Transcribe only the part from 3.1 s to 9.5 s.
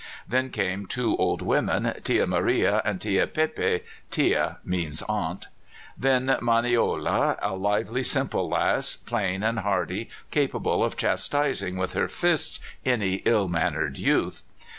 Pepa "tia" means "aunt"); then Manoela, a lively, simple lass, plain